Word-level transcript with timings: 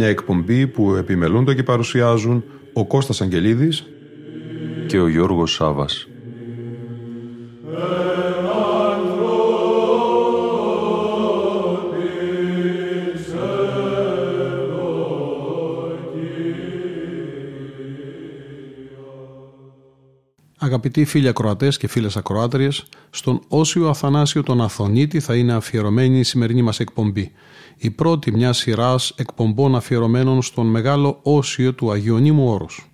Μια 0.00 0.08
εκπομπή 0.08 0.66
που 0.66 0.94
επιμελούνται 0.94 1.54
και 1.54 1.62
παρουσιάζουν 1.62 2.44
ο 2.72 2.86
Κώστας 2.86 3.20
Αγγελίδης 3.20 3.86
και 4.86 4.98
ο 5.00 5.08
Γιώργος 5.08 5.52
Σάβας. 5.52 6.08
Αγαπητοί 20.58 21.04
φίλοι 21.04 21.28
ακροατές 21.28 21.76
και 21.76 21.88
φίλες 21.88 22.16
ακροάτριες, 22.16 22.84
στον 23.10 23.40
Όσιο 23.48 23.88
Αθανάσιο 23.88 24.42
τον 24.42 24.60
Αθωνίτη 24.60 25.20
θα 25.20 25.36
είναι 25.36 25.52
αφιερωμένη 25.52 26.18
η 26.18 26.22
σημερινή 26.22 26.62
μας 26.62 26.80
εκπομπή. 26.80 27.32
Η 27.82 27.90
πρώτη 27.90 28.32
μιας 28.32 28.58
σειράς 28.58 29.12
εκπομπών 29.16 29.76
αφιερωμένων 29.76 30.42
στον 30.42 30.66
μεγάλο 30.66 31.18
Όσιο 31.22 31.74
του 31.74 31.90
Αγιονίμου 31.90 32.48
Όρους. 32.48 32.89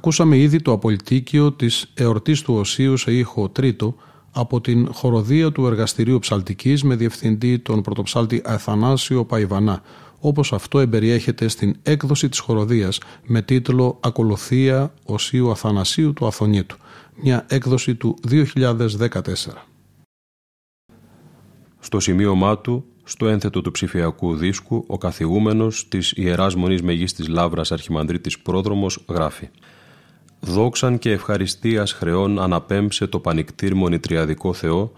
Ακούσαμε 0.00 0.36
ήδη 0.36 0.62
το 0.62 0.72
απολυτίκιο 0.72 1.52
της 1.52 1.90
εορτής 1.94 2.42
του 2.42 2.54
Οσίου 2.54 2.96
σε 2.96 3.12
ήχο 3.12 3.48
τρίτο 3.48 3.94
από 4.32 4.60
την 4.60 4.92
χοροδία 4.92 5.52
του 5.52 5.66
Εργαστηρίου 5.66 6.18
Ψαλτικής 6.18 6.82
με 6.82 6.96
διευθυντή 6.96 7.58
τον 7.58 7.82
πρωτοψάλτη 7.82 8.42
Αθανάσιο 8.44 9.24
Παϊβανά, 9.24 9.82
όπως 10.20 10.52
αυτό 10.52 10.78
εμπεριέχεται 10.78 11.48
στην 11.48 11.76
έκδοση 11.82 12.28
της 12.28 12.38
χοροδίας 12.38 13.00
με 13.26 13.42
τίτλο 13.42 13.98
«Ακολουθία 14.00 14.94
Οσίου 15.04 15.50
Αθανασίου 15.50 16.12
του 16.12 16.26
Αθωνίτου», 16.26 16.76
μια 17.22 17.46
έκδοση 17.48 17.94
του 17.94 18.16
2014. 18.28 19.66
Στο 21.78 22.00
σημείωμά 22.00 22.58
του, 22.58 22.84
στο 23.04 23.28
ένθετο 23.28 23.60
του 23.60 23.70
ψηφιακού 23.70 24.36
δίσκου, 24.36 24.84
ο 24.86 24.98
καθηγούμενος 24.98 25.88
της 25.88 26.12
Ιεράς 26.16 26.54
Μονής 26.54 26.82
Μεγίστης 26.82 27.28
Λάβρας 27.28 27.72
Αρχιμανδρίτης 27.72 28.38
Πρόδρομος 28.38 29.04
γράφει 29.08 29.48
δόξαν 30.40 30.98
και 30.98 31.10
ευχαριστίας 31.10 31.92
χρεών 31.92 32.38
αναπέμψε 32.38 33.06
το 33.06 33.18
πανικτήρ 33.18 33.74
μονητριαδικό 33.74 34.52
Θεό, 34.52 34.92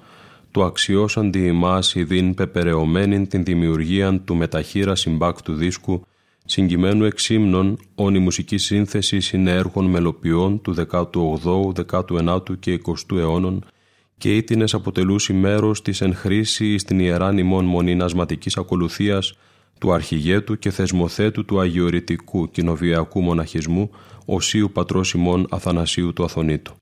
το 0.50 0.64
αξιώσαντι 0.64 1.46
ημάς 1.46 1.94
ειδήν 1.94 2.34
πεπεραιωμένην 2.34 3.28
την 3.28 3.44
δημιουργία 3.44 4.20
του 4.20 4.34
μεταχείρα 4.34 4.94
συμπάκτου 4.94 5.54
δίσκου, 5.54 6.06
συγκειμένου 6.44 7.04
εξύμνων 7.04 7.78
όν 7.94 8.14
η 8.14 8.18
μουσική 8.18 8.56
σύνθεση 8.56 9.20
συνέργων 9.20 9.84
μελοποιών 9.84 10.60
του 10.62 10.74
18ου, 10.90 11.72
19ου 11.90 12.58
και 12.58 12.80
20ου 12.86 13.16
αιώνων 13.16 13.64
και 14.18 14.36
ήτινες 14.36 14.74
αποτελούσι 14.74 15.32
μέρος 15.32 15.82
της 15.82 16.00
εν 16.00 16.14
χρήση 16.14 16.78
στην 16.78 16.98
Ιεράν 16.98 17.38
ημών 17.38 17.64
μονήν 17.64 18.02
ασματικής 18.02 18.56
ακολουθίας 18.56 19.34
του 19.78 19.92
αρχηγέτου 19.92 20.58
και 20.58 20.70
θεσμοθέτου 20.70 21.44
του 21.44 21.60
αγιορητικού 21.60 22.50
κοινοβιακού 22.50 23.20
μοναχισμού 23.20 23.90
Οσίου 24.24 24.70
Πατρός 24.72 25.12
ημών 25.12 25.46
Αθανασίου 25.50 26.12
του 26.12 26.24
Αθωνίτου. 26.24 26.74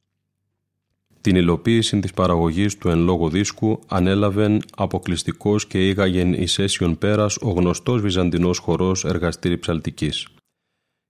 Την 1.21 1.37
υλοποίηση 1.37 1.99
της 1.99 2.13
παραγωγής 2.13 2.79
του 2.79 2.89
εν 2.89 2.99
λόγω 2.99 3.29
δίσκου 3.29 3.81
ανέλαβεν 3.87 4.63
αποκλειστικός 4.77 5.67
και 5.67 5.89
ήγαγεν 5.89 6.33
εις 6.33 6.59
αίσιον 6.59 6.99
πέρας 6.99 7.37
ο 7.41 7.51
γνωστός 7.51 8.01
βυζαντινός 8.01 8.59
χορός 8.59 9.05
εργαστήρι 9.05 9.59
ψαλτικής. 9.59 10.29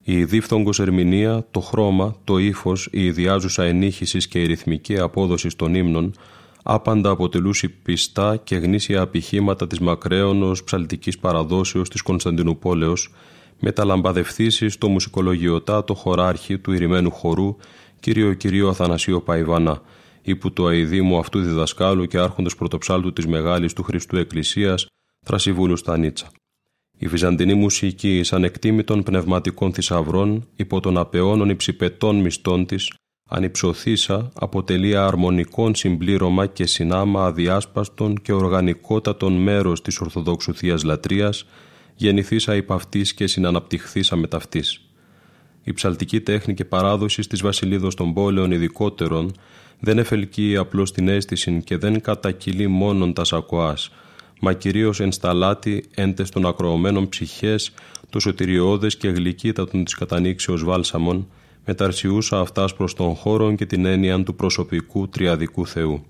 Η 0.04 0.24
δίφθογκος 0.24 0.80
ερμηνεία, 0.80 1.46
το 1.50 1.60
χρώμα, 1.60 2.16
το 2.24 2.38
ύφος, 2.38 2.88
η 2.92 3.04
ιδιάζουσα 3.04 3.64
ενήχησης 3.64 4.28
και 4.28 4.42
η 4.42 4.46
ρυθμική 4.46 4.98
απόδοση 4.98 5.48
των 5.48 5.74
ύμνων 5.74 6.14
άπαντα 6.62 7.10
αποτελούσε 7.10 7.68
πιστά 7.68 8.36
και 8.36 8.56
γνήσια 8.56 9.00
απηχήματα 9.00 9.66
της 9.66 9.78
μακραίωνος 9.78 10.64
ψαλτικής 10.64 11.18
παραδόσεως 11.18 11.88
της 11.88 12.02
Κωνσταντινούπολεως 12.02 13.10
μεταλαμπαδευθήσει 13.60 14.68
στο 14.68 14.88
μουσικολογιοτάτο 14.88 15.94
χωράρχη 15.94 16.58
του 16.58 16.72
ηρημένου 16.72 17.10
χορού 17.10 17.56
κύριο 18.00 18.34
κυρίο 18.34 18.68
Αθανασίο 18.68 19.20
Παϊβανά, 19.20 19.82
υπού 20.22 20.52
το 20.52 20.66
αηδήμου 20.66 21.18
αυτού 21.18 21.40
διδασκάλου 21.40 22.06
και 22.06 22.18
άρχοντος 22.18 22.56
πρωτοψάλτου 22.56 23.12
της 23.12 23.26
Μεγάλης 23.26 23.72
του 23.72 23.82
Χριστού 23.82 24.16
Εκκλησίας, 24.16 24.86
Θρασιβούλου 25.26 25.76
Στανίτσα. 25.76 26.30
Η 26.98 27.06
βυζαντινή 27.06 27.54
μουσική 27.54 28.22
σαν 28.22 28.44
εκτίμητων 28.44 29.02
πνευματικών 29.02 29.72
θησαυρών 29.72 30.48
υπό 30.56 30.80
των 30.80 30.98
απεώνων 30.98 31.48
υψηπετών 31.48 32.16
μισθών 32.16 32.66
της, 32.66 32.92
ανυψωθήσα 33.28 34.30
αποτελεί 34.34 34.96
αρμονικών 34.96 35.74
συμπλήρωμα 35.74 36.46
και 36.46 36.66
συνάμα 36.66 37.24
αδιάσπαστον 37.24 38.14
και 38.22 38.32
οργανικότατον 38.32 39.32
μέρος 39.32 39.82
της 39.82 40.00
Ορθοδόξου 40.00 40.54
Θείας 40.54 40.82
Λατρείας 40.82 41.46
γεννηθήσα 42.04 42.54
υπ' 42.54 42.72
αυτής 42.72 43.14
και 43.14 43.26
συναναπτυχθήσα 43.26 44.16
με 44.16 44.26
ταυτής. 44.26 44.80
Η 45.62 45.72
ψαλτική 45.72 46.20
τέχνη 46.20 46.54
και 46.54 46.64
παράδοσης 46.64 47.26
της 47.26 47.42
βασιλίδος 47.42 47.94
των 47.94 48.14
πόλεων 48.14 48.50
ειδικότερων 48.50 49.32
δεν 49.80 49.98
εφελκύει 49.98 50.56
απλώς 50.56 50.92
την 50.92 51.08
αίσθηση 51.08 51.62
και 51.64 51.76
δεν 51.76 52.00
κατακυλεί 52.00 52.66
μόνον 52.66 53.12
τα 53.12 53.24
σακοάς, 53.24 53.90
μα 54.40 54.52
κυρίως 54.52 55.00
ενσταλάτη 55.00 55.84
έντες 55.94 56.30
των 56.30 56.46
ακροωμένων 56.46 57.08
ψυχές, 57.08 57.72
το 58.10 58.20
σωτηριώδες 58.20 58.96
και 58.96 59.08
γλυκύτατον 59.08 59.84
της 59.84 59.94
κατανοίξεως 59.94 60.64
βάλσαμον, 60.64 61.28
μεταρσιούσα 61.66 62.38
αυτάς 62.38 62.74
προς 62.74 62.94
τον 62.94 63.14
χώρο 63.14 63.54
και 63.54 63.66
την 63.66 63.84
έννοια 63.84 64.22
του 64.22 64.34
προσωπικού 64.34 65.08
τριαδικού 65.08 65.66
Θεού. 65.66 66.04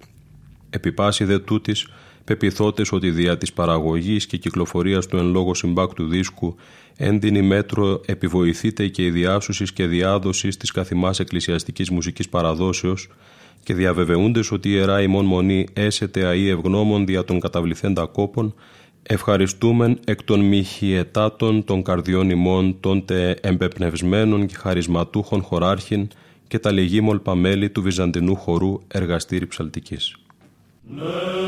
Επιπάση 0.70 1.24
δε 1.24 1.38
τούτης, 1.38 1.86
πεπιθώτες 2.30 2.92
ότι 2.92 3.10
δια 3.10 3.38
της 3.38 3.52
παραγωγής 3.52 4.26
και 4.26 4.36
κυκλοφορίας 4.36 5.06
του 5.06 5.16
εν 5.16 5.30
λόγω 5.30 5.54
συμπάκτου 5.54 6.06
δίσκου 6.06 6.56
έντινη 6.96 7.42
μέτρο 7.42 8.00
επιβοηθείται 8.06 8.88
και 8.88 9.04
η 9.04 9.10
διάσωσης 9.10 9.72
και 9.72 9.86
διάδοσης 9.86 10.56
της 10.56 10.70
καθημάς 10.70 11.20
εκκλησιαστικής 11.20 11.90
μουσικής 11.90 12.28
παραδόσεως 12.28 13.08
και 13.62 13.74
διαβεβαιούντες 13.74 14.50
ότι 14.52 14.68
η 14.68 14.72
Ιερά 14.74 15.02
ημών 15.02 15.24
Μονή 15.24 15.66
έσεται 15.72 16.24
αή 16.24 16.48
ευγνώμων 16.48 17.06
δια 17.06 17.24
των 17.24 17.40
καταβληθέντα 17.40 18.06
κόπων, 18.06 18.54
ευχαριστούμεν 19.02 19.98
εκ 20.04 20.22
των 20.22 20.40
μοιχιετάτων 20.40 21.64
των 21.64 21.82
καρδιών 21.82 22.30
ημών 22.30 22.76
τόντε 22.80 23.36
εμπεπνευσμένων 23.40 24.46
και 24.46 24.54
χαρισματούχων 24.56 25.42
χωράρχην 25.42 26.08
και 26.48 26.58
τα 26.58 26.70
λιγίμολπα 26.70 27.34
μέλη 27.34 27.70
του 27.70 27.82
Βυζαντινού 27.82 28.36
χορού 28.36 28.80
εργαστήρι 28.88 29.46
ψαλτικής. 29.46 30.14
Learn. 30.92 31.40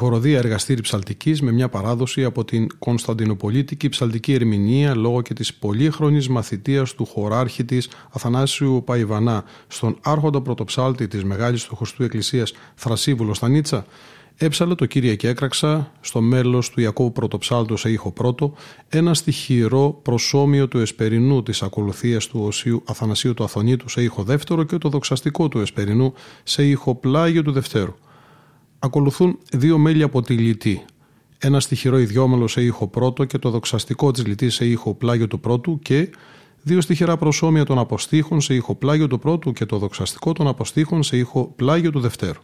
Χοροδία 0.00 0.38
εργαστήρι 0.38 0.80
ψαλτικής 0.80 1.42
με 1.42 1.52
μια 1.52 1.68
παράδοση 1.68 2.24
από 2.24 2.44
την 2.44 2.66
Κωνσταντινοπολίτικη 2.78 3.88
ψαλτική 3.88 4.32
ερμηνεία 4.32 4.94
λόγω 4.94 5.22
και 5.22 5.34
της 5.34 5.54
πολύχρονης 5.54 6.28
μαθητείας 6.28 6.94
του 6.94 7.04
χωράρχη 7.04 7.64
της 7.64 7.88
Αθανάσιου 8.10 8.82
Παϊβανά 8.86 9.44
στον 9.68 9.98
άρχοντα 10.02 10.40
πρωτοψάλτη 10.40 11.08
της 11.08 11.24
Μεγάλης 11.24 11.64
του 11.64 11.76
Χωστού 11.76 12.02
Εκκλησίας 12.02 12.52
Θρασίβουλος 12.74 13.36
Στανίτσα, 13.36 13.86
έψαλε 14.36 14.74
το 14.74 14.86
κύριε 14.86 15.14
και 15.14 15.28
έκραξα 15.28 15.92
στο 16.00 16.20
μέλος 16.20 16.70
του 16.70 16.80
Ιακώβου 16.80 17.12
Πρωτοψάλτου 17.12 17.76
σε 17.76 17.90
ήχο 17.90 18.12
πρώτο 18.12 18.54
ένα 18.88 19.14
στοιχειρό 19.14 19.98
προσώμιο 20.02 20.68
του 20.68 20.78
εσπερινού 20.78 21.42
της 21.42 21.62
ακολουθίας 21.62 22.26
του 22.26 22.40
Οσίου 22.46 22.82
Αθανασίου 22.86 23.34
του 23.34 23.44
Αθωνίτου 23.44 23.88
σε 23.88 24.02
ήχο 24.02 24.22
δεύτερο 24.22 24.62
και 24.62 24.78
το 24.78 24.88
δοξαστικό 24.88 25.48
του 25.48 25.58
εσπερινού 25.58 26.14
σε 26.42 26.64
ήχο 26.66 26.94
πλάγιο 26.94 27.42
του 27.42 27.52
δευτέρου 27.52 27.94
ακολουθούν 28.80 29.38
δύο 29.52 29.78
μέλη 29.78 30.02
από 30.02 30.22
τη 30.22 30.34
λυτή. 30.34 30.84
Ένας 31.38 31.64
στοιχειρό 31.64 31.98
ιδιόμελο 31.98 32.48
σε 32.48 32.62
ήχο 32.62 32.88
πρώτο 32.88 33.24
και 33.24 33.38
το 33.38 33.50
δοξαστικό 33.50 34.10
της 34.10 34.26
λυτή 34.26 34.50
σε 34.50 34.66
ήχο 34.66 34.94
πλάγιο 34.94 35.26
του 35.26 35.40
πρώτου 35.40 35.78
και 35.78 36.10
δύο 36.62 36.80
στοιχειρά 36.80 37.16
προσώμια 37.16 37.64
των 37.64 37.78
αποστήχων 37.78 38.40
σε 38.40 38.54
ήχο 38.54 38.74
πλάγιο 38.74 39.06
του 39.06 39.18
πρώτου 39.18 39.52
και 39.52 39.66
το 39.66 39.78
δοξαστικό 39.78 40.32
των 40.32 40.46
αποστήχων 40.46 41.02
σε 41.02 41.16
ήχο 41.16 41.52
πλάγιο 41.56 41.90
του 41.90 42.00
δευτέρου. 42.00 42.40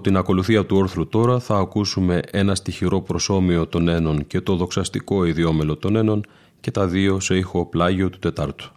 Από 0.00 0.08
την 0.08 0.18
ακολουθία 0.18 0.66
του 0.66 0.76
όρθρου 0.76 1.08
τώρα 1.08 1.38
θα 1.38 1.56
ακούσουμε 1.56 2.20
ένα 2.30 2.54
στοιχειρό 2.54 3.00
προσώμιο 3.00 3.66
των 3.66 3.88
ένων 3.88 4.26
και 4.26 4.40
το 4.40 4.56
δοξαστικό 4.56 5.24
ιδιόμελο 5.24 5.76
των 5.76 5.96
ένων 5.96 6.26
και 6.60 6.70
τα 6.70 6.86
δύο 6.86 7.20
σε 7.20 7.36
ήχο 7.36 7.66
πλάγιο 7.66 8.10
του 8.10 8.18
Τετάρτου. 8.18 8.72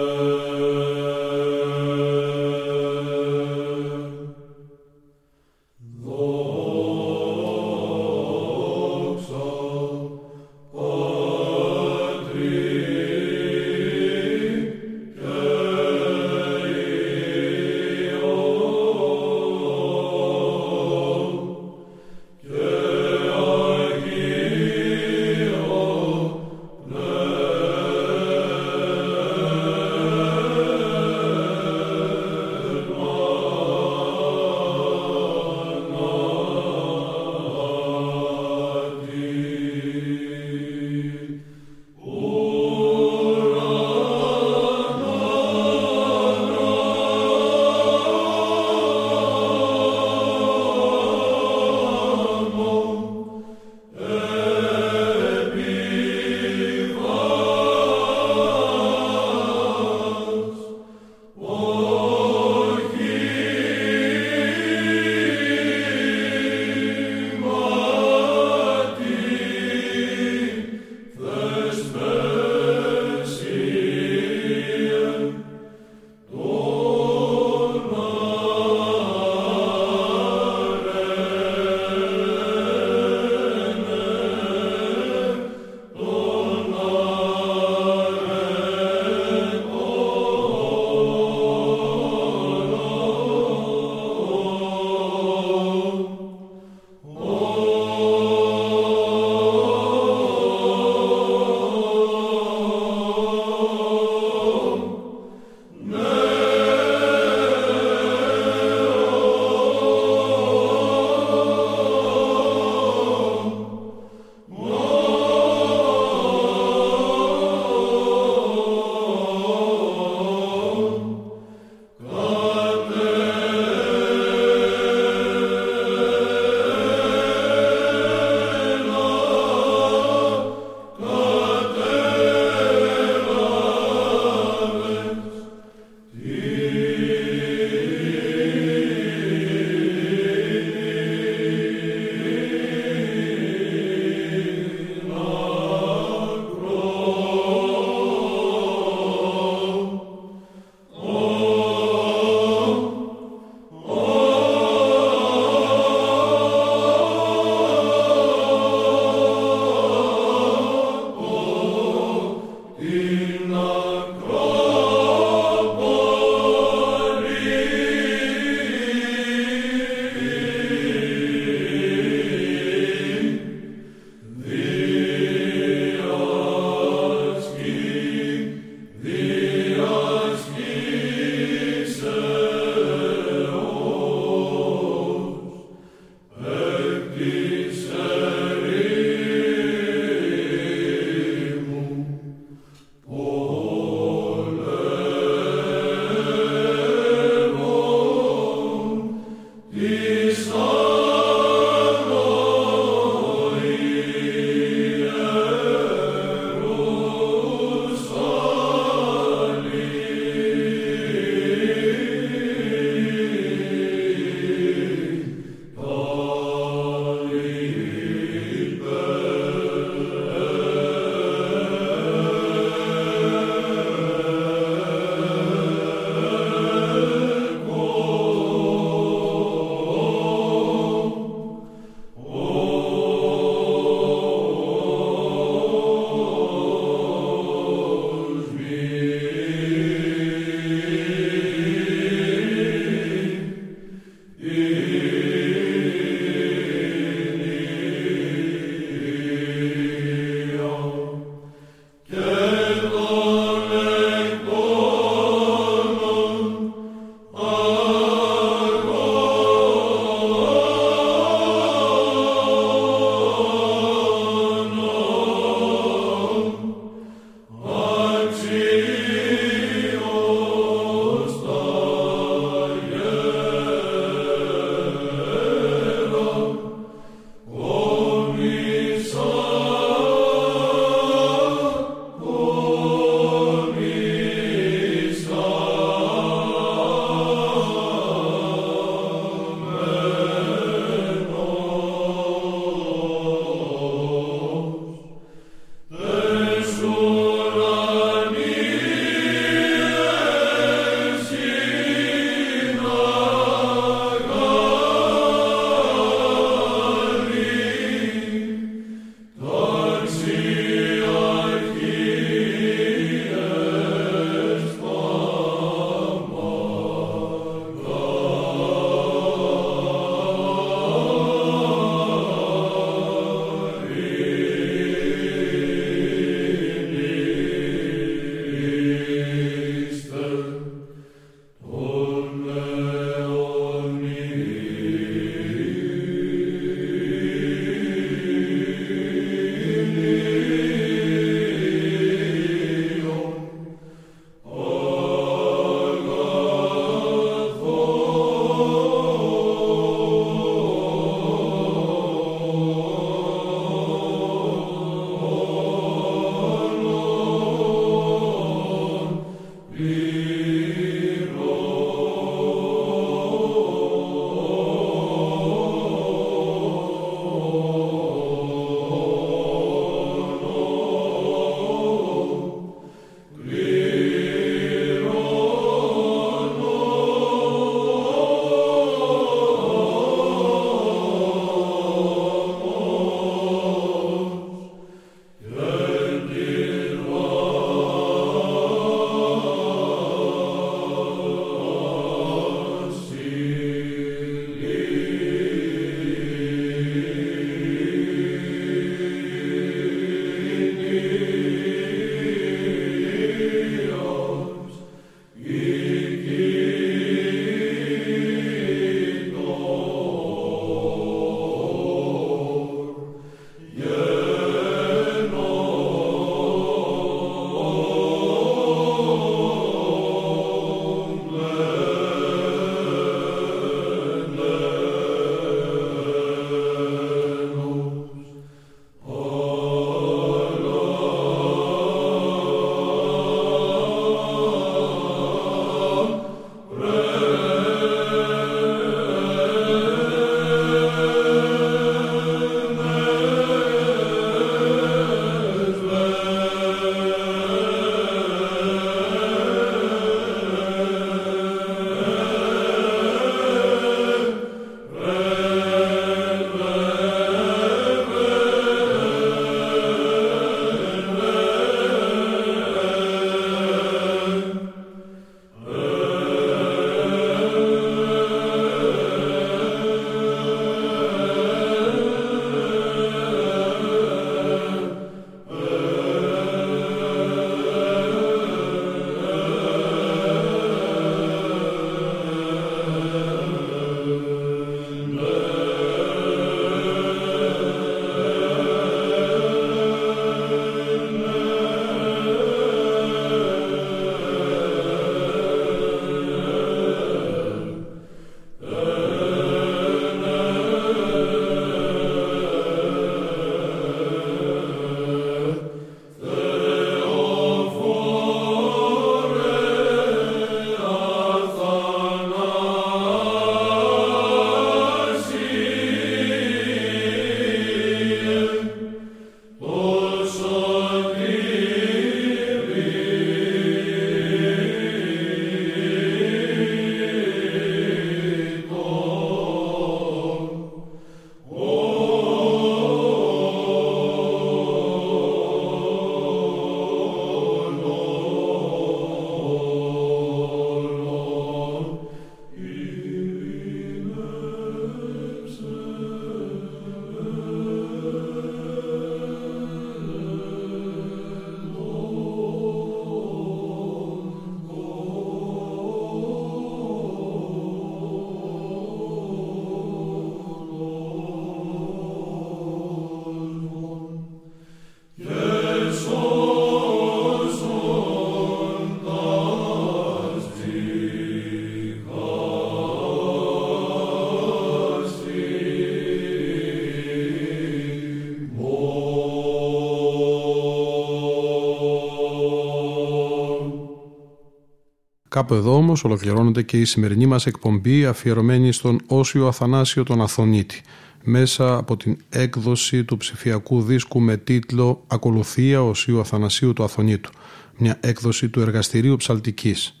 Κάπου 585.42 585.54
εδώ 585.54 585.76
όμως 585.76 586.04
ολοκληρώνεται 586.04 586.62
και 586.62 586.80
η 586.80 586.84
σημερινή 586.84 587.26
μας 587.26 587.46
εκπομπή 587.46 588.04
αφιερωμένη 588.06 588.72
στον 588.72 589.00
Όσιο 589.06 589.46
Αθανάσιο 589.46 590.02
τον 590.02 590.20
Αθωνίτη 590.20 590.80
μέσα 591.24 591.76
από 591.76 591.96
την 591.96 592.16
έκδοση 592.28 593.04
του 593.04 593.16
ψηφιακού 593.16 593.82
δίσκου 593.82 594.20
με 594.20 594.36
τίτλο 594.36 595.04
«Ακολουθία 595.06 595.82
Οσίου 595.82 596.20
Αθανασίου 596.20 596.72
του 596.72 596.82
Αθωνίτου», 596.82 597.30
μια 597.76 597.98
έκδοση 598.00 598.48
του 598.48 598.60
Εργαστηρίου 598.60 599.16
Ψαλτικής. 599.16 600.00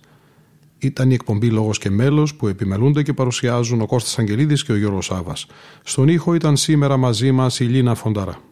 Ήταν 0.78 1.10
η 1.10 1.14
εκπομπή 1.14 1.50
Λόγος 1.50 1.78
και 1.78 1.90
Μέλος 1.90 2.34
που 2.34 2.48
επιμελούνται 2.48 3.02
και 3.02 3.12
παρουσιάζουν 3.12 3.80
ο 3.80 3.86
Κώστας 3.86 4.18
Αγγελίδης 4.18 4.64
και 4.64 4.72
ο 4.72 4.76
Γιώργος 4.76 5.04
Σάβας. 5.04 5.46
Στον 5.84 6.08
ήχο 6.08 6.34
ήταν 6.34 6.56
σήμερα 6.56 6.96
μαζί 6.96 7.32
μας 7.32 7.60
η 7.60 7.64
Λίνα 7.64 7.94
Φονταρά. 7.94 8.51